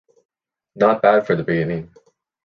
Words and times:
Not 0.75 1.03
bad 1.03 1.27
for 1.27 1.35
the 1.35 1.43
beginning. 1.43 1.93